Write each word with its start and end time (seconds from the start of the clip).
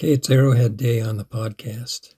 Okay, 0.00 0.12
it's 0.12 0.30
Arrowhead 0.30 0.76
Day 0.76 1.00
on 1.00 1.16
the 1.16 1.24
podcast. 1.24 2.14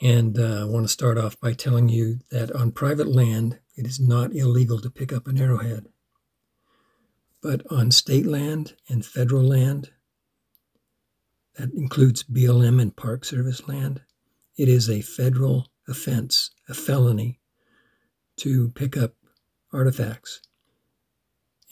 And 0.00 0.38
uh, 0.38 0.60
I 0.60 0.64
want 0.66 0.84
to 0.84 0.88
start 0.88 1.18
off 1.18 1.40
by 1.40 1.52
telling 1.52 1.88
you 1.88 2.20
that 2.30 2.52
on 2.52 2.70
private 2.70 3.08
land, 3.08 3.58
it 3.76 3.88
is 3.88 3.98
not 3.98 4.32
illegal 4.32 4.80
to 4.82 4.88
pick 4.88 5.12
up 5.12 5.26
an 5.26 5.36
arrowhead. 5.36 5.86
But 7.42 7.62
on 7.72 7.90
state 7.90 8.24
land 8.24 8.76
and 8.88 9.04
federal 9.04 9.42
land, 9.42 9.90
that 11.56 11.72
includes 11.74 12.22
BLM 12.22 12.80
and 12.80 12.94
Park 12.94 13.24
Service 13.24 13.66
land, 13.66 14.02
it 14.56 14.68
is 14.68 14.88
a 14.88 15.00
federal 15.00 15.72
offense, 15.88 16.52
a 16.68 16.74
felony, 16.74 17.40
to 18.36 18.70
pick 18.76 18.96
up 18.96 19.14
artifacts. 19.72 20.40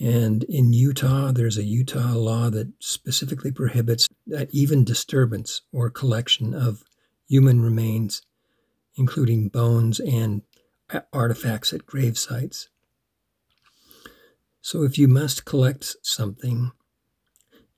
And 0.00 0.44
in 0.44 0.72
Utah, 0.72 1.30
there's 1.30 1.58
a 1.58 1.62
Utah 1.62 2.14
law 2.14 2.48
that 2.48 2.72
specifically 2.78 3.52
prohibits 3.52 4.08
that 4.26 4.48
even 4.50 4.82
disturbance 4.82 5.60
or 5.72 5.90
collection 5.90 6.54
of 6.54 6.82
human 7.28 7.60
remains, 7.60 8.22
including 8.96 9.48
bones 9.48 10.00
and 10.00 10.40
artifacts 11.12 11.74
at 11.74 11.84
grave 11.84 12.16
sites. 12.16 12.70
So 14.62 14.84
if 14.84 14.96
you 14.96 15.06
must 15.06 15.44
collect 15.44 15.96
something, 16.02 16.72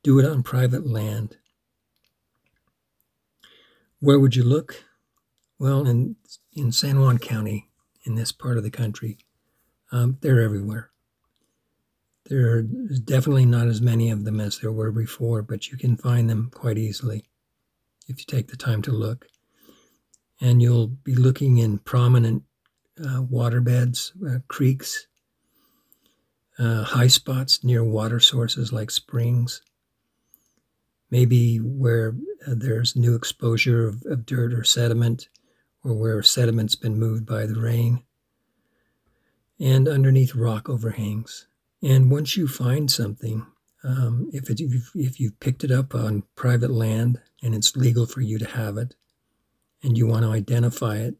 do 0.04 0.20
it 0.20 0.24
on 0.24 0.44
private 0.44 0.86
land. 0.86 1.38
Where 3.98 4.18
would 4.18 4.36
you 4.36 4.44
look? 4.44 4.84
Well, 5.58 5.86
in, 5.88 6.16
in 6.52 6.70
San 6.70 7.00
Juan 7.00 7.18
County, 7.18 7.68
in 8.04 8.14
this 8.14 8.30
part 8.30 8.58
of 8.58 8.62
the 8.62 8.70
country, 8.70 9.18
um, 9.90 10.18
they're 10.20 10.40
everywhere. 10.40 10.91
There's 12.26 13.00
definitely 13.00 13.46
not 13.46 13.66
as 13.66 13.80
many 13.80 14.10
of 14.10 14.24
them 14.24 14.40
as 14.40 14.58
there 14.58 14.72
were 14.72 14.92
before, 14.92 15.42
but 15.42 15.70
you 15.70 15.76
can 15.76 15.96
find 15.96 16.30
them 16.30 16.50
quite 16.54 16.78
easily 16.78 17.24
if 18.08 18.18
you 18.18 18.24
take 18.24 18.48
the 18.48 18.56
time 18.56 18.82
to 18.82 18.92
look. 18.92 19.26
And 20.40 20.62
you'll 20.62 20.88
be 20.88 21.14
looking 21.14 21.58
in 21.58 21.78
prominent 21.78 22.44
uh, 22.98 23.22
waterbeds, 23.22 24.12
uh, 24.26 24.40
creeks, 24.48 25.06
uh, 26.58 26.84
high 26.84 27.06
spots 27.06 27.64
near 27.64 27.82
water 27.84 28.20
sources 28.20 28.72
like 28.72 28.90
springs, 28.90 29.62
maybe 31.10 31.58
where 31.58 32.14
uh, 32.46 32.54
there's 32.56 32.96
new 32.96 33.14
exposure 33.14 33.86
of, 33.86 34.02
of 34.06 34.26
dirt 34.26 34.52
or 34.52 34.64
sediment, 34.64 35.28
or 35.84 35.94
where 35.94 36.22
sediment's 36.22 36.76
been 36.76 36.98
moved 36.98 37.26
by 37.26 37.46
the 37.46 37.60
rain, 37.60 38.04
and 39.58 39.88
underneath 39.88 40.34
rock 40.34 40.68
overhangs. 40.68 41.46
And 41.82 42.10
once 42.10 42.36
you 42.36 42.46
find 42.46 42.90
something, 42.90 43.46
um, 43.82 44.28
if, 44.32 44.48
it, 44.48 44.60
if, 44.94 45.18
you've 45.18 45.40
picked 45.40 45.64
it 45.64 45.72
up 45.72 45.94
on 45.94 46.22
private 46.36 46.70
land 46.70 47.20
and 47.42 47.54
it's 47.54 47.76
legal 47.76 48.06
for 48.06 48.20
you 48.20 48.38
to 48.38 48.46
have 48.46 48.76
it, 48.76 48.94
and 49.82 49.98
you 49.98 50.06
want 50.06 50.22
to 50.22 50.30
identify 50.30 50.98
it, 50.98 51.16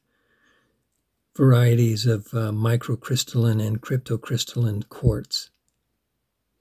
varieties 1.37 2.07
of 2.07 2.27
uh, 2.35 2.51
microcrystalline 2.51 3.65
and 3.65 3.81
cryptocrystalline 3.81 4.89
quartz. 4.89 5.51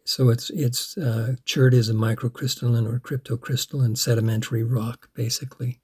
So 0.03 0.29
it's 0.29 0.49
it's 0.49 0.97
uh, 0.97 1.35
chert 1.45 1.73
is 1.73 1.89
a 1.89 1.93
microcrystalline 1.93 2.91
or 2.91 2.99
cryptocrystalline 2.99 3.97
sedimentary 3.97 4.63
rock, 4.63 5.09
basically. 5.13 5.79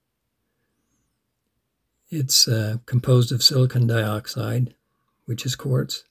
It's 2.09 2.47
uh, 2.47 2.77
composed 2.85 3.31
of 3.31 3.43
silicon 3.43 3.85
dioxide, 3.85 4.73
which 5.25 5.45
is 5.45 5.55
quartz, 5.55 6.05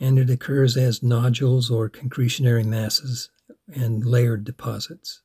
and 0.00 0.18
it 0.18 0.28
occurs 0.28 0.76
as 0.76 1.02
nodules 1.02 1.70
or 1.70 1.88
concretionary 1.88 2.64
masses 2.64 3.30
and 3.72 4.04
layered 4.04 4.44
deposits. 4.44 5.22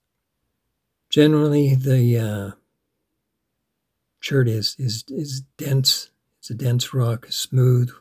Generally, 1.09 1.75
the 1.75 2.17
uh, 2.19 2.51
chert 4.21 4.47
is, 4.47 4.75
is, 4.77 5.03
is 5.07 5.41
dense 5.57 6.11
it's 6.47 6.61
a 6.61 6.63
dense 6.63 6.93
rock, 6.93 7.27
smooth, 7.29 7.91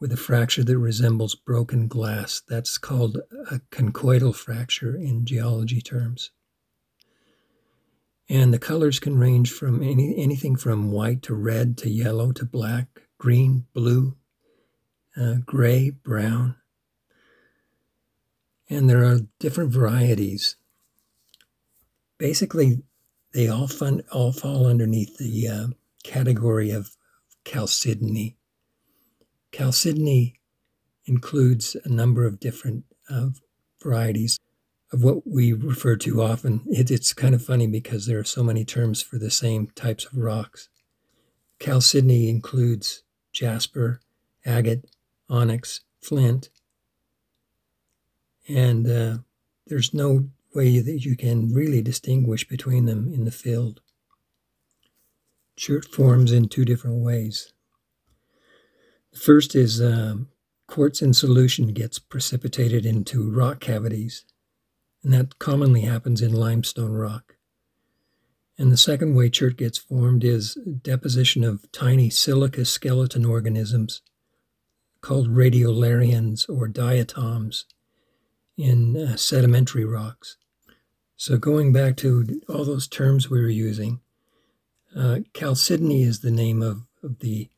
with 0.00 0.10
a 0.10 0.16
fracture 0.16 0.64
that 0.64 0.78
resembles 0.78 1.36
broken 1.36 1.86
glass. 1.86 2.42
That's 2.48 2.76
called 2.76 3.18
a 3.52 3.60
conchoidal 3.70 4.34
fracture 4.34 4.96
in 4.96 5.24
geology 5.24 5.80
terms. 5.80 6.32
And 8.28 8.52
the 8.52 8.58
colors 8.58 8.98
can 8.98 9.16
range 9.16 9.52
from 9.52 9.80
any, 9.80 10.12
anything 10.18 10.56
from 10.56 10.90
white 10.90 11.22
to 11.22 11.34
red 11.34 11.78
to 11.78 11.88
yellow 11.88 12.32
to 12.32 12.44
black, 12.44 13.02
green, 13.16 13.66
blue, 13.72 14.16
uh, 15.16 15.36
gray, 15.46 15.90
brown. 15.90 16.56
And 18.68 18.90
there 18.90 19.04
are 19.04 19.20
different 19.38 19.70
varieties. 19.70 20.56
Basically, 22.18 22.82
they 23.32 23.46
all, 23.46 23.68
fun, 23.68 24.02
all 24.10 24.32
fall 24.32 24.66
underneath 24.66 25.16
the 25.18 25.46
uh, 25.46 25.66
category 26.02 26.72
of 26.72 26.96
chalcedony. 27.44 28.36
Chalcedony 29.52 30.40
includes 31.04 31.76
a 31.84 31.88
number 31.88 32.26
of 32.26 32.40
different 32.40 32.84
uh, 33.10 33.28
varieties 33.82 34.38
of 34.92 35.02
what 35.02 35.26
we 35.26 35.52
refer 35.52 35.96
to 35.96 36.22
often. 36.22 36.62
It, 36.66 36.90
it's 36.90 37.12
kind 37.12 37.34
of 37.34 37.44
funny 37.44 37.66
because 37.66 38.06
there 38.06 38.18
are 38.18 38.24
so 38.24 38.42
many 38.42 38.64
terms 38.64 39.02
for 39.02 39.18
the 39.18 39.30
same 39.30 39.68
types 39.74 40.04
of 40.04 40.16
rocks. 40.16 40.68
Chalcedony 41.58 42.28
includes 42.28 43.02
jasper, 43.32 44.00
agate, 44.44 44.84
onyx, 45.28 45.80
flint, 46.00 46.50
and 48.48 48.86
uh, 48.88 49.18
there's 49.66 49.94
no 49.94 50.28
way 50.54 50.80
that 50.80 51.04
you 51.04 51.16
can 51.16 51.52
really 51.52 51.80
distinguish 51.80 52.46
between 52.46 52.84
them 52.84 53.12
in 53.12 53.24
the 53.24 53.30
field. 53.30 53.80
Chert 55.62 55.84
forms 55.84 56.32
in 56.32 56.48
two 56.48 56.64
different 56.64 57.04
ways. 57.04 57.52
The 59.12 59.20
first 59.20 59.54
is 59.54 59.80
um, 59.80 60.26
quartz 60.66 61.00
in 61.00 61.14
solution 61.14 61.68
gets 61.68 62.00
precipitated 62.00 62.84
into 62.84 63.30
rock 63.30 63.60
cavities, 63.60 64.24
and 65.04 65.12
that 65.12 65.38
commonly 65.38 65.82
happens 65.82 66.20
in 66.20 66.32
limestone 66.32 66.90
rock. 66.90 67.36
And 68.58 68.72
the 68.72 68.76
second 68.76 69.14
way 69.14 69.30
chert 69.30 69.56
gets 69.56 69.78
formed 69.78 70.24
is 70.24 70.58
deposition 70.82 71.44
of 71.44 71.70
tiny 71.70 72.10
silica 72.10 72.64
skeleton 72.64 73.24
organisms 73.24 74.02
called 75.00 75.28
radiolarians 75.28 76.48
or 76.48 76.66
diatoms 76.66 77.66
in 78.56 78.96
uh, 78.96 79.16
sedimentary 79.16 79.84
rocks. 79.84 80.38
So, 81.14 81.36
going 81.36 81.72
back 81.72 81.96
to 81.98 82.40
all 82.48 82.64
those 82.64 82.88
terms 82.88 83.30
we 83.30 83.40
were 83.40 83.48
using, 83.48 84.00
uh, 84.96 85.20
chalcedony 85.34 86.02
is 86.02 86.20
the 86.20 86.30
name 86.30 86.62
of, 86.62 86.82
of 87.02 87.20
the 87.20 87.48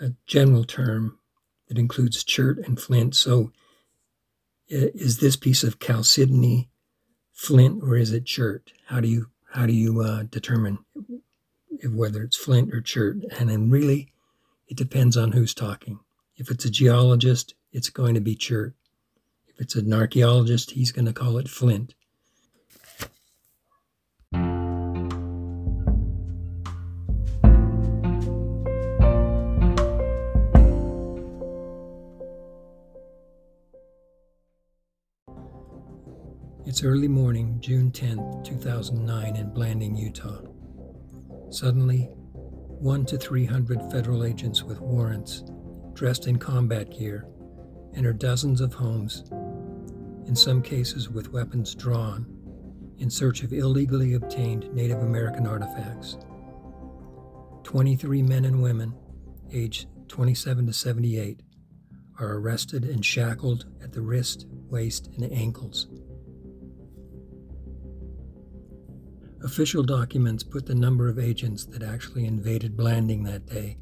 uh, 0.00 0.08
general 0.26 0.64
term 0.64 1.18
that 1.68 1.78
includes 1.78 2.24
chert 2.24 2.58
and 2.58 2.80
flint. 2.80 3.14
So, 3.14 3.52
is 4.68 5.18
this 5.18 5.34
piece 5.34 5.64
of 5.64 5.80
chalcedony 5.80 6.70
flint 7.32 7.82
or 7.82 7.96
is 7.96 8.12
it 8.12 8.24
chert? 8.24 8.72
How 8.86 9.00
do 9.00 9.08
you 9.08 9.30
how 9.52 9.66
do 9.66 9.72
you 9.72 10.00
uh, 10.00 10.22
determine 10.24 10.78
if, 11.70 11.90
whether 11.90 12.22
it's 12.22 12.36
flint 12.36 12.72
or 12.72 12.80
chert? 12.80 13.16
And 13.38 13.50
then 13.50 13.68
really, 13.68 14.12
it 14.68 14.76
depends 14.76 15.16
on 15.16 15.32
who's 15.32 15.54
talking. 15.54 15.98
If 16.36 16.50
it's 16.50 16.64
a 16.64 16.70
geologist, 16.70 17.54
it's 17.72 17.90
going 17.90 18.14
to 18.14 18.20
be 18.20 18.36
chert. 18.36 18.74
If 19.48 19.60
it's 19.60 19.74
an 19.74 19.92
archaeologist, 19.92 20.72
he's 20.72 20.92
going 20.92 21.06
to 21.06 21.12
call 21.12 21.36
it 21.36 21.48
flint. 21.48 21.94
It's 36.70 36.84
early 36.84 37.08
morning, 37.08 37.58
June 37.60 37.90
10, 37.90 38.44
2009, 38.44 39.34
in 39.34 39.52
Blanding, 39.52 39.96
Utah. 39.96 40.40
Suddenly, 41.50 42.02
one 42.04 43.04
to 43.06 43.18
300 43.18 43.90
federal 43.90 44.22
agents 44.22 44.62
with 44.62 44.80
warrants, 44.80 45.42
dressed 45.94 46.28
in 46.28 46.38
combat 46.38 46.96
gear, 46.96 47.26
enter 47.96 48.12
dozens 48.12 48.60
of 48.60 48.72
homes, 48.72 49.24
in 50.28 50.36
some 50.36 50.62
cases 50.62 51.10
with 51.10 51.32
weapons 51.32 51.74
drawn, 51.74 52.24
in 52.98 53.10
search 53.10 53.42
of 53.42 53.52
illegally 53.52 54.14
obtained 54.14 54.72
Native 54.72 55.00
American 55.00 55.48
artifacts. 55.48 56.18
23 57.64 58.22
men 58.22 58.44
and 58.44 58.62
women, 58.62 58.94
aged 59.50 59.88
27 60.06 60.66
to 60.68 60.72
78, 60.72 61.42
are 62.20 62.34
arrested 62.34 62.84
and 62.84 63.04
shackled 63.04 63.66
at 63.82 63.90
the 63.90 64.02
wrist, 64.02 64.46
waist, 64.68 65.08
and 65.16 65.32
ankles 65.32 65.88
Official 69.42 69.82
documents 69.82 70.42
put 70.42 70.66
the 70.66 70.74
number 70.74 71.08
of 71.08 71.18
agents 71.18 71.64
that 71.64 71.82
actually 71.82 72.26
invaded 72.26 72.76
Blanding 72.76 73.22
that 73.24 73.46
day 73.46 73.78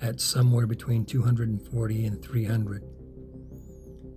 at 0.00 0.20
somewhere 0.20 0.66
between 0.66 1.04
240 1.04 2.06
and 2.06 2.22
300. 2.22 2.82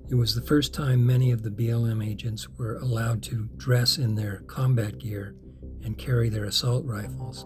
It 0.09 0.15
was 0.15 0.33
the 0.33 0.41
first 0.41 0.73
time 0.73 1.05
many 1.05 1.31
of 1.31 1.43
the 1.43 1.49
BLM 1.49 2.05
agents 2.05 2.47
were 2.49 2.77
allowed 2.77 3.21
to 3.23 3.49
dress 3.57 3.97
in 3.97 4.15
their 4.15 4.39
combat 4.47 4.97
gear 4.99 5.35
and 5.83 5.97
carry 5.97 6.29
their 6.29 6.45
assault 6.45 6.85
rifles. 6.85 7.45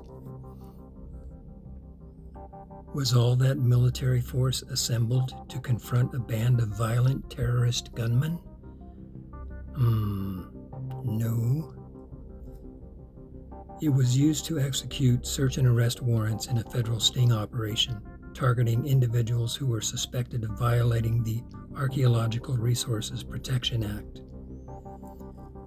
Was 2.93 3.15
all 3.15 3.35
that 3.37 3.57
military 3.57 4.21
force 4.21 4.61
assembled 4.61 5.49
to 5.49 5.59
confront 5.59 6.13
a 6.13 6.19
band 6.19 6.59
of 6.59 6.69
violent 6.69 7.31
terrorist 7.31 7.95
gunmen? 7.95 8.39
It 13.83 13.89
was 13.89 14.17
used 14.17 14.45
to 14.45 14.61
execute 14.61 15.27
search 15.27 15.57
and 15.57 15.67
arrest 15.67 16.01
warrants 16.01 16.47
in 16.47 16.57
a 16.57 16.63
federal 16.63 17.01
sting 17.01 17.33
operation, 17.33 17.99
targeting 18.33 18.87
individuals 18.87 19.57
who 19.57 19.67
were 19.67 19.81
suspected 19.81 20.45
of 20.45 20.57
violating 20.57 21.21
the 21.21 21.43
Archaeological 21.75 22.55
Resources 22.55 23.25
Protection 23.25 23.83
Act. 23.83 24.21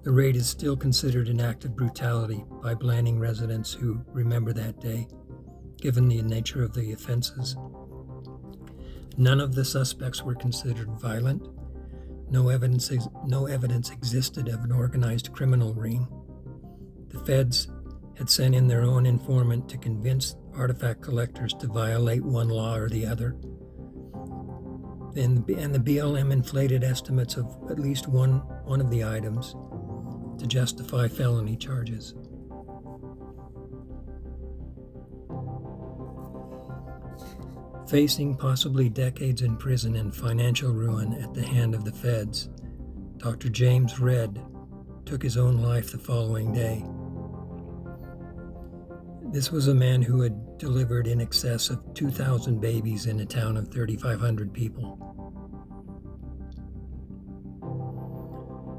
The 0.03 0.11
raid 0.11 0.35
is 0.35 0.49
still 0.49 0.75
considered 0.75 1.27
an 1.27 1.39
act 1.39 1.63
of 1.63 1.75
brutality 1.75 2.43
by 2.63 2.73
Blanding 2.73 3.19
residents 3.19 3.71
who 3.71 4.03
remember 4.07 4.51
that 4.51 4.81
day, 4.81 5.07
given 5.79 6.07
the 6.07 6.23
nature 6.23 6.63
of 6.63 6.73
the 6.73 6.93
offenses. 6.93 7.55
None 9.15 9.39
of 9.39 9.53
the 9.53 9.63
suspects 9.63 10.23
were 10.23 10.33
considered 10.33 10.89
violent. 10.99 11.47
No 12.31 12.49
evidence, 12.49 12.91
no 13.27 13.45
evidence 13.45 13.91
existed 13.91 14.47
of 14.47 14.63
an 14.63 14.71
organized 14.71 15.33
criminal 15.33 15.75
ring. 15.75 16.07
The 17.09 17.19
feds 17.19 17.67
had 18.17 18.29
sent 18.29 18.55
in 18.55 18.67
their 18.67 18.81
own 18.81 19.05
informant 19.05 19.69
to 19.69 19.77
convince 19.77 20.35
artifact 20.55 21.01
collectors 21.01 21.53
to 21.53 21.67
violate 21.67 22.23
one 22.23 22.49
law 22.49 22.75
or 22.75 22.89
the 22.89 23.05
other. 23.05 23.35
And, 25.15 25.47
and 25.49 25.73
the 25.73 25.79
BLM 25.79 26.31
inflated 26.31 26.83
estimates 26.83 27.37
of 27.37 27.45
at 27.69 27.79
least 27.79 28.07
one, 28.07 28.39
one 28.65 28.81
of 28.81 28.89
the 28.89 29.03
items 29.03 29.55
to 30.39 30.47
justify 30.47 31.07
felony 31.07 31.55
charges. 31.55 32.15
Facing 37.87 38.35
possibly 38.35 38.89
decades 38.89 39.41
in 39.41 39.55
prison 39.57 39.95
and 39.95 40.13
financial 40.13 40.71
ruin 40.71 41.13
at 41.13 41.33
the 41.33 41.45
hand 41.45 41.73
of 41.73 41.85
the 41.85 41.91
feds, 41.91 42.49
Dr. 43.17 43.49
James 43.49 43.99
Redd 43.99 44.43
took 45.05 45.23
his 45.23 45.37
own 45.37 45.61
life 45.61 45.91
the 45.91 45.97
following 45.97 46.51
day. 46.51 46.83
This 49.29 49.51
was 49.51 49.67
a 49.67 49.75
man 49.75 50.01
who 50.01 50.21
had 50.21 50.57
delivered 50.57 51.05
in 51.05 51.19
excess 51.19 51.69
of 51.69 51.93
2,000 51.93 52.61
babies 52.61 53.07
in 53.07 53.19
a 53.19 53.25
town 53.25 53.57
of 53.57 53.67
3,500 53.67 54.53
people. 54.53 54.97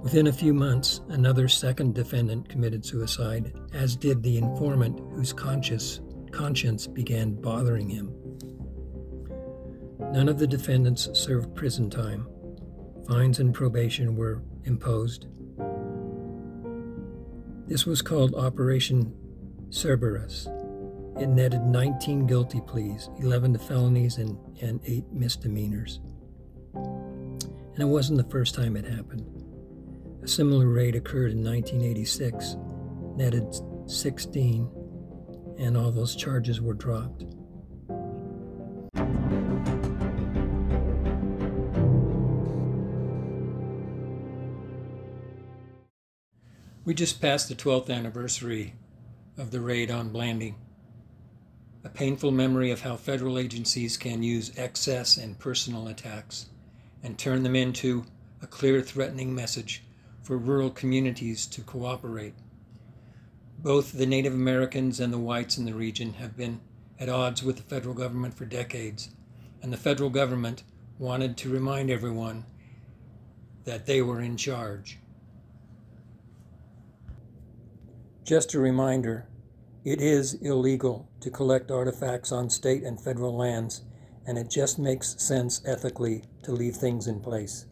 Within 0.02 0.28
a 0.28 0.32
few 0.32 0.54
months, 0.54 1.02
another 1.08 1.48
second 1.48 1.94
defendant 1.94 2.48
committed 2.48 2.84
suicide, 2.84 3.52
as 3.74 3.94
did 3.94 4.22
the 4.22 4.38
informant 4.38 5.00
whose 5.12 5.34
conscience, 5.34 6.00
conscience 6.30 6.86
began 6.86 7.34
bothering 7.34 7.90
him. 7.90 8.14
None 9.98 10.30
of 10.30 10.38
the 10.38 10.46
defendants 10.46 11.10
served 11.12 11.54
prison 11.54 11.90
time. 11.90 12.26
Fines 13.06 13.38
and 13.38 13.52
probation 13.52 14.16
were 14.16 14.40
imposed. 14.64 15.26
This 17.66 17.84
was 17.84 18.00
called 18.00 18.34
Operation 18.34 19.14
Cerberus. 19.70 20.48
It 21.20 21.28
netted 21.28 21.62
19 21.62 22.26
guilty 22.26 22.60
pleas, 22.60 23.10
11 23.18 23.52
to 23.52 23.58
felonies, 23.58 24.18
and, 24.18 24.38
and 24.62 24.80
8 24.84 25.12
misdemeanors. 25.12 26.00
And 26.74 27.78
it 27.78 27.86
wasn't 27.86 28.18
the 28.18 28.30
first 28.30 28.54
time 28.54 28.76
it 28.76 28.84
happened. 28.84 29.26
A 30.22 30.28
similar 30.28 30.68
raid 30.68 30.96
occurred 30.96 31.32
in 31.32 31.44
1986, 31.44 32.56
netted 33.16 33.46
16, 33.86 34.70
and 35.58 35.76
all 35.76 35.90
those 35.90 36.16
charges 36.16 36.60
were 36.60 36.74
dropped. 36.74 37.24
We 46.84 46.94
just 46.94 47.20
passed 47.20 47.48
the 47.48 47.54
12th 47.54 47.90
anniversary 47.90 48.74
of 49.38 49.52
the 49.52 49.60
raid 49.60 49.90
on 49.90 50.08
Blanding. 50.08 50.56
A 51.84 51.88
painful 51.88 52.32
memory 52.32 52.72
of 52.72 52.80
how 52.80 52.96
federal 52.96 53.38
agencies 53.38 53.96
can 53.96 54.22
use 54.22 54.52
excess 54.56 55.16
and 55.16 55.38
personal 55.38 55.86
attacks 55.86 56.46
and 57.04 57.16
turn 57.16 57.44
them 57.44 57.54
into 57.54 58.04
a 58.42 58.46
clear 58.48 58.82
threatening 58.82 59.32
message 59.32 59.84
for 60.22 60.36
rural 60.36 60.70
communities 60.70 61.46
to 61.46 61.62
cooperate. 61.62 62.34
Both 63.60 63.92
the 63.92 64.06
Native 64.06 64.34
Americans 64.34 64.98
and 64.98 65.12
the 65.12 65.18
whites 65.18 65.56
in 65.56 65.64
the 65.64 65.74
region 65.74 66.14
have 66.14 66.36
been 66.36 66.60
at 66.98 67.08
odds 67.08 67.44
with 67.44 67.56
the 67.56 67.62
federal 67.62 67.94
government 67.94 68.34
for 68.34 68.44
decades, 68.44 69.10
and 69.62 69.72
the 69.72 69.76
federal 69.76 70.10
government 70.10 70.64
wanted 70.98 71.36
to 71.36 71.48
remind 71.48 71.90
everyone 71.90 72.44
that 73.64 73.86
they 73.86 74.02
were 74.02 74.20
in 74.20 74.36
charge. 74.36 74.98
Just 78.24 78.52
a 78.54 78.58
reminder 78.58 79.27
it 79.88 80.02
is 80.02 80.34
illegal 80.34 81.08
to 81.20 81.30
collect 81.30 81.70
artifacts 81.70 82.30
on 82.30 82.50
state 82.50 82.82
and 82.82 83.00
federal 83.00 83.34
lands, 83.34 83.80
and 84.26 84.36
it 84.36 84.50
just 84.50 84.78
makes 84.78 85.18
sense 85.18 85.62
ethically 85.64 86.24
to 86.42 86.52
leave 86.52 86.76
things 86.76 87.06
in 87.06 87.20
place. 87.20 87.64